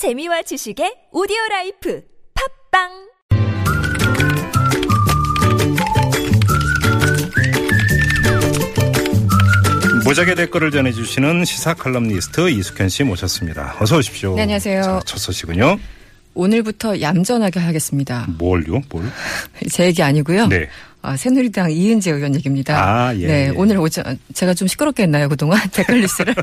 [0.00, 2.00] 재미와 지식의 오디오 라이프
[2.72, 2.88] 팟빵
[10.06, 13.76] 무적의 댓글을 전해주시는 시사 칼럼니스트 이숙현 씨 모셨습니다.
[13.78, 14.36] 어서 오십시오.
[14.36, 14.82] 네, 안녕하세요.
[14.82, 15.78] 자, 첫 소식은요.
[16.34, 18.26] 오늘부터 얌전하게 하겠습니다.
[18.38, 18.80] 뭘요?
[18.90, 19.04] 뭘?
[19.70, 20.46] 제 얘기 아니고요.
[20.46, 20.68] 네.
[21.02, 22.76] 아, 새누리당 이은재 의원 얘기입니다.
[22.76, 23.52] 아, 예, 네, 예.
[23.56, 26.34] 오늘 오전 제가 좀 시끄럽게 했나요 그동안 댓글 리스를?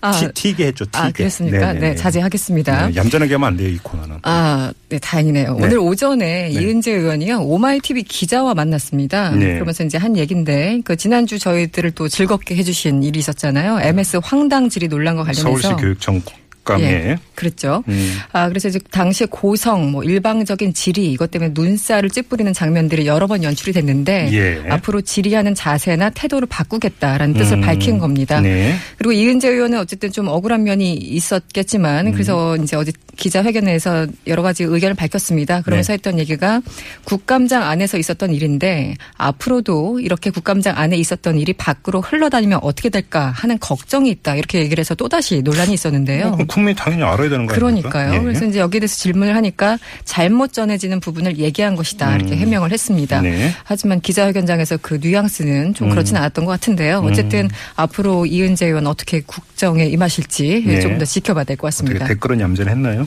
[0.00, 0.98] 아, 티, 튀게 했죠, 튀게.
[0.98, 1.58] 아, 그렇습니까?
[1.72, 1.80] 네네네.
[1.80, 2.86] 네, 자제하겠습니다.
[2.88, 4.18] 네, 얌전하게 하면 안 돼요, 이 코너는.
[4.22, 5.56] 아, 네, 다행이네요.
[5.56, 5.64] 네.
[5.64, 9.30] 오늘 오전에 이은재 의원이요, 오마이TV 기자와 만났습니다.
[9.32, 9.54] 네.
[9.54, 13.80] 그러면서 이제 한 얘기인데, 그 지난주 저희들을 또 즐겁게 해주신 일이 있었잖아요.
[13.80, 15.42] MS 황당질이 논란과 관련해서.
[15.42, 16.22] 서울시 교육청
[16.66, 16.84] 국감에.
[16.84, 17.84] 예, 그랬죠.
[17.88, 18.18] 음.
[18.32, 23.44] 아, 그래서 이제 당시에 고성, 뭐 일방적인 질의 이것 때문에 눈살을 찌푸리는 장면들이 여러 번
[23.44, 24.68] 연출이 됐는데 예.
[24.68, 27.60] 앞으로 질의하는 자세나 태도를 바꾸겠다라는 뜻을 음.
[27.60, 28.40] 밝힌 겁니다.
[28.40, 28.74] 네.
[28.98, 34.94] 그리고 이은재 의원은 어쨌든 좀 억울한 면이 있었겠지만 그래서 이제 어제 기자회견에서 여러 가지 의견을
[34.94, 35.62] 밝혔습니다.
[35.62, 35.94] 그러면서 네.
[35.94, 36.60] 했던 얘기가
[37.04, 43.58] 국감장 안에서 있었던 일인데 앞으로도 이렇게 국감장 안에 있었던 일이 밖으로 흘러다니면 어떻게 될까 하는
[43.58, 44.34] 걱정이 있다.
[44.34, 46.36] 이렇게 얘기를 해서 또 다시 논란이 있었는데요.
[46.56, 47.88] 국민이 당연히 알아야 되는 거 아닙니까?
[47.90, 48.14] 그러니까요.
[48.14, 48.18] 예.
[48.22, 52.16] 그래서 이제 여기에 대해서 질문을 하니까 잘못 전해지는 부분을 얘기한 것이다.
[52.16, 53.18] 이렇게 해명을 했습니다.
[53.20, 53.24] 음.
[53.24, 53.52] 네.
[53.64, 57.00] 하지만 기자회견장에서 그 뉘앙스는 좀 그렇지는 않았던 것 같은데요.
[57.04, 60.80] 어쨌든 앞으로 이은재 의원 어떻게 국정에 임하실지 네.
[60.80, 62.06] 조금 더 지켜봐야 될 것 같습니다.
[62.06, 63.06] 댓글은 얌전했나요?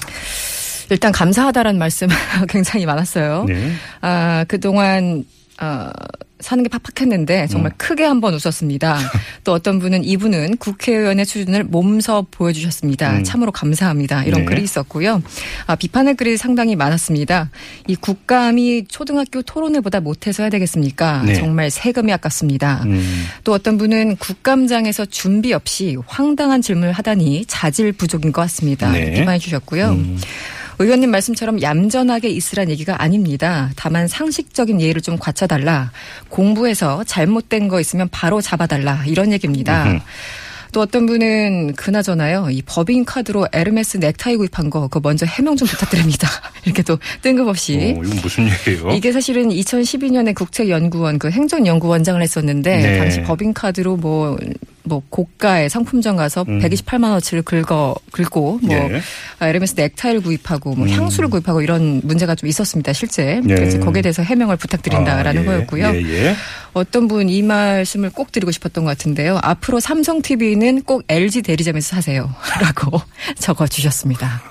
[0.91, 2.07] 일단 감사하다라는 말씀
[2.49, 3.45] 굉장히 많았어요.
[3.47, 3.71] 네.
[4.01, 5.23] 아, 그동안,
[5.61, 5.89] 어,
[6.39, 7.47] 사는 게 팍팍했는데 음.
[7.47, 8.97] 정말 크게 한 번 웃었습니다.
[9.43, 13.17] 또 어떤 분은 이분은 국회의원의 수준을 몸서 보여주셨습니다.
[13.19, 13.23] 음.
[13.23, 14.23] 참으로 감사합니다.
[14.25, 14.45] 이런 네.
[14.45, 15.21] 글이 있었고요.
[15.67, 17.49] 아, 비판의 글이 상당히 많았습니다.
[17.87, 21.23] 이 국감이 초등학교 토론회보다 못해서 해야 되겠습니까?
[21.23, 21.35] 네.
[21.35, 22.83] 정말 세금이 아깝습니다.
[22.85, 23.25] 음.
[23.43, 28.91] 또 어떤 분은 국감장에서 준비 없이 황당한 질문을 하다니 자질 부족인 것 같습니다.
[28.91, 29.11] 네.
[29.11, 29.97] 비판해 주셨고요.
[30.79, 33.69] 의원님 말씀처럼 얌전하게 있으란 얘기가 아닙니다.
[33.75, 35.91] 다만 상식적인 예의를 좀 갖춰달라.
[36.29, 39.03] 공부해서 잘못된 거 있으면 바로 잡아달라.
[39.05, 40.01] 이런 얘기입니다.
[40.71, 42.49] 또 어떤 분은 그나저나요.
[42.51, 46.29] 이 법인 카드로 에르메스 넥타이 구입한 거 그거 먼저 해명 좀 부탁드립니다.
[46.63, 48.91] 이렇게 또 뜬금없이 어, 이건 무슨 얘기예요?
[48.91, 52.97] 이게 사실은 2012년에 국책연구원 그 행정연구원장을 했었는데 네.
[52.99, 54.37] 당시 법인 카드로 뭐,
[54.89, 56.59] 뭐 고가의 상품점 가서 음.
[56.59, 59.01] 128만 원어치를 긁어 긁고 뭐 예.
[59.39, 60.89] 아, 에르메스 넥타이를 구입하고 뭐 음.
[60.91, 63.55] 향수를 구입하고 이런 문제가 좀 있었습니다 실제 네.
[63.55, 65.45] 그래서 거기에 대해서 해명을 부탁드린다라는 아, 예.
[65.45, 65.85] 거였고요.
[65.95, 66.35] 예, 예.
[66.73, 69.39] 어떤 분 이 말씀을 꼭 드리고 싶었던 것 같은데요.
[69.43, 72.99] 앞으로 삼성 TV는 꼭 LG 대리점에서 사세요라고
[73.37, 74.41] 적어 주셨습니다.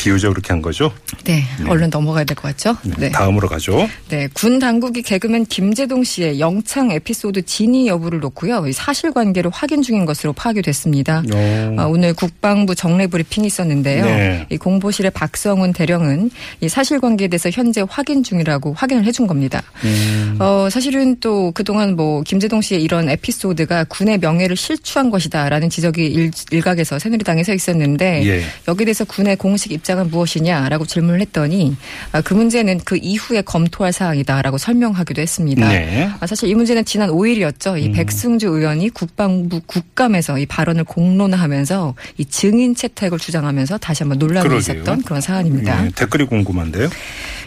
[0.00, 0.90] 비유적으로 그렇게 한 거죠?
[1.24, 2.74] 네, 얼른 넘어가야 될 것 같죠?
[2.96, 3.10] 네.
[3.10, 3.86] 다음으로 가죠.
[4.08, 8.66] 네, 군 당국이 개그맨 김재동 씨의 영창 에피소드 진위 여부를 놓고요.
[8.66, 11.22] 이 사실관계를 확인 중인 것으로 파악이 됐습니다.
[11.34, 11.74] 어.
[11.78, 14.04] 아, 오늘 국방부 정례 브리핑이 있었는데요.
[14.06, 14.46] 네.
[14.50, 16.30] 이 공보실의 박성훈 대령은
[16.62, 19.62] 이 사실관계에 대해서 현재 확인 중이라고 확인을 해준 겁니다.
[19.84, 20.36] 음.
[20.38, 26.30] 어, 사실은 또 그동안 뭐 김재동 씨의 이런 에피소드가 군의 명예를 실추한 것이다라는 지적이 일,
[26.50, 28.44] 일각에서 새누리당에서 있었는데 예.
[28.66, 31.76] 여기에 대해서 군의 공식 입장 은 무엇이냐라고 질문을 했더니
[32.12, 35.68] 아, 그 문제는 그 이후에 검토할 사항이다라고 설명하기도 했습니다.
[35.68, 36.06] 네.
[36.06, 36.14] 음.
[36.20, 37.80] 아, 사실 이 문제는 지난 5일이었죠.
[37.82, 44.48] 이 백승주 의원이 국방부 국감에서 이 발언을 공론화하면서 이 증인 채택을 주장하면서 다시 한번 논란이
[44.48, 44.74] 그러게요.
[44.76, 45.86] 있었던 그런 사안입니다.
[45.86, 46.88] 예, 댓글이 궁금한데요.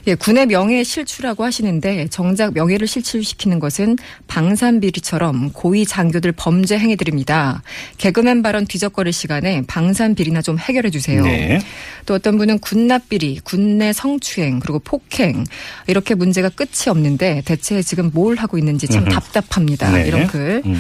[0.06, 3.98] 예, 군의 명예 실추라고 하시는데 정작 명예를 실추시키는 것은
[4.28, 7.64] 방산비리처럼 고위 장교들 범죄 행위들입니다.
[7.98, 11.24] 개그맨 발언 뒤적거릴 시간에 방산비리나 좀 해결해 주세요.
[11.24, 11.60] 네.
[12.06, 15.46] 또 어떤 분은 군납비리, 군내 성추행, 그리고 폭행
[15.88, 19.14] 이렇게 문제가 끝이 없는데 대체 지금 뭘 하고 있는지 참 음흠.
[19.14, 19.92] 답답합니다.
[19.92, 20.08] 네.
[20.08, 20.62] 이런 글.
[20.66, 20.78] 음.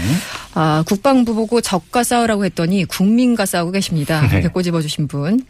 [0.55, 4.27] 아, 국방부 보고 적과 싸우라고 했더니 국민과 싸우고 계십니다.
[4.27, 4.47] 네.
[4.47, 5.45] 꼬집어 주신 분.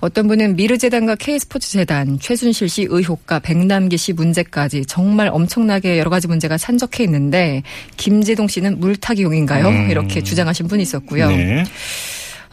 [0.00, 6.58] 어떤 분은 미르재단과 K스포츠재단, 최순실 씨 의혹과 백남기 씨 문제까지 정말 엄청나게 여러 가지 문제가
[6.58, 7.62] 산적해 있는데
[7.96, 9.68] 김재동 씨는 물타기 용인가요?
[9.68, 9.90] 음.
[9.90, 11.28] 이렇게 주장하신 분이 있었고요.
[11.28, 11.64] 네.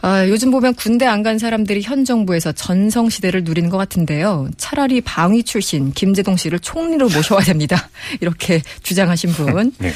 [0.02, 4.48] 아, 요즘 보면 군대 안 간 사람들이 현 정부에서 전성 시대를 누리는 것 같은데요.
[4.56, 7.90] 차라리 방위 출신 김재동 씨를 총리로 모셔야 됩니다.
[8.22, 9.72] 이렇게 주장하신 분.
[9.78, 9.92] 네.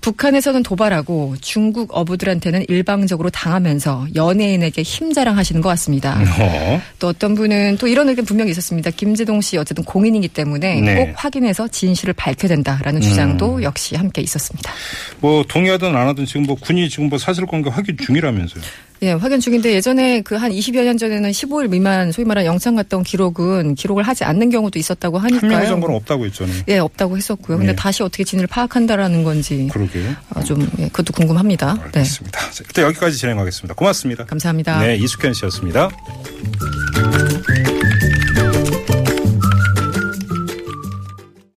[0.00, 6.20] 북한에서는 도발하고 중국 어부들한테는 일방적으로 당하면서 연예인에게 힘자랑하시는 것 같습니다.
[6.40, 6.82] 어.
[6.98, 8.90] 또 어떤 분은 또 이런 의견 분명히 있었습니다.
[8.90, 10.94] 김재동 씨 어쨌든 공인이기 때문에 네.
[10.96, 14.72] 꼭 확인해서 진실을 밝혀야 된다라는 주장도 역시 함께 있었습니다.
[15.20, 18.62] 뭐 동의하든 안 하든 지금 뭐 군이 지금 뭐 사실관계 확인 중이라면서요.
[19.02, 23.02] 예, 확인 중인데 예전에 그 한 20여 년 전에는 15일 미만 소위 말하는 영창 갔던
[23.02, 25.68] 기록은 기록을 하지 않는 경우도 있었다고 한명의 하니까요.
[25.68, 26.62] 정보는 없다고 했잖아요.
[26.68, 27.56] 예, 없다고 했었고요.
[27.58, 27.76] 근데 네.
[27.76, 30.14] 다시 어떻게 진위를 파악한다라는 건지 그러게요.
[30.34, 31.74] 아, 좀 예, 그것도 궁금합니다.
[31.74, 31.80] 네.
[31.84, 32.38] 알겠습니다.
[32.50, 33.74] 자, 일단 여기까지 진행하겠습니다.
[33.74, 34.24] 고맙습니다.
[34.24, 34.80] 감사합니다.
[34.80, 35.90] 네, 이숙현 씨였습니다.